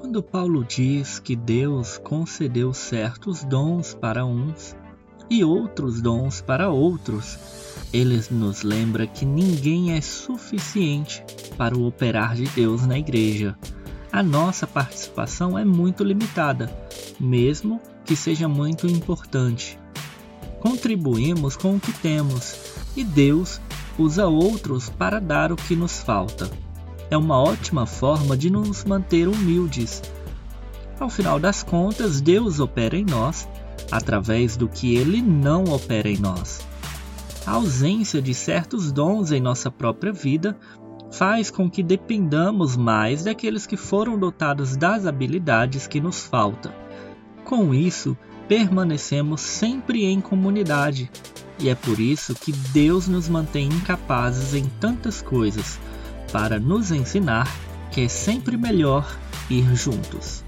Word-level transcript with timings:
Quando 0.00 0.22
Paulo 0.22 0.64
diz 0.64 1.18
que 1.18 1.34
Deus 1.34 1.98
concedeu 1.98 2.72
certos 2.72 3.42
dons 3.42 3.94
para 3.94 4.24
uns 4.24 4.76
e 5.28 5.42
outros 5.42 6.00
dons 6.00 6.40
para 6.40 6.70
outros, 6.70 7.36
ele 7.92 8.22
nos 8.30 8.62
lembra 8.62 9.08
que 9.08 9.26
ninguém 9.26 9.96
é 9.96 10.00
suficiente 10.00 11.24
para 11.56 11.76
o 11.76 11.84
operar 11.84 12.36
de 12.36 12.44
Deus 12.44 12.86
na 12.86 12.96
igreja. 12.96 13.58
A 14.12 14.22
nossa 14.22 14.68
participação 14.68 15.58
é 15.58 15.64
muito 15.64 16.04
limitada, 16.04 16.72
mesmo 17.18 17.80
que 18.04 18.14
seja 18.14 18.48
muito 18.48 18.86
importante. 18.86 19.76
Contribuímos 20.60 21.56
com 21.56 21.74
o 21.74 21.80
que 21.80 21.92
temos 21.92 22.54
e 22.96 23.02
Deus 23.02 23.60
usa 23.98 24.28
outros 24.28 24.88
para 24.88 25.20
dar 25.20 25.50
o 25.50 25.56
que 25.56 25.74
nos 25.74 26.00
falta. 26.00 26.48
É 27.10 27.16
uma 27.16 27.40
ótima 27.40 27.86
forma 27.86 28.36
de 28.36 28.50
nos 28.50 28.84
manter 28.84 29.28
humildes. 29.28 30.02
Ao 31.00 31.08
final 31.08 31.38
das 31.38 31.62
contas, 31.62 32.20
Deus 32.20 32.60
opera 32.60 32.96
em 32.96 33.04
nós 33.04 33.48
através 33.90 34.56
do 34.56 34.68
que 34.68 34.94
ele 34.94 35.22
não 35.22 35.64
opera 35.64 36.08
em 36.08 36.18
nós. 36.18 36.60
A 37.46 37.52
ausência 37.52 38.20
de 38.20 38.34
certos 38.34 38.92
dons 38.92 39.32
em 39.32 39.40
nossa 39.40 39.70
própria 39.70 40.12
vida 40.12 40.58
faz 41.10 41.50
com 41.50 41.70
que 41.70 41.82
dependamos 41.82 42.76
mais 42.76 43.24
daqueles 43.24 43.66
que 43.66 43.76
foram 43.76 44.18
dotados 44.18 44.76
das 44.76 45.06
habilidades 45.06 45.86
que 45.86 46.00
nos 46.00 46.24
faltam. 46.24 46.72
Com 47.44 47.72
isso, 47.72 48.16
permanecemos 48.46 49.40
sempre 49.40 50.04
em 50.04 50.20
comunidade, 50.20 51.10
e 51.58 51.70
é 51.70 51.74
por 51.74 51.98
isso 51.98 52.34
que 52.34 52.52
Deus 52.52 53.08
nos 53.08 53.28
mantém 53.28 53.68
incapazes 53.68 54.54
em 54.54 54.66
tantas 54.78 55.22
coisas, 55.22 55.80
para 56.32 56.58
nos 56.58 56.90
ensinar 56.90 57.48
que 57.90 58.02
é 58.02 58.08
sempre 58.08 58.56
melhor 58.56 59.06
ir 59.50 59.74
juntos. 59.74 60.44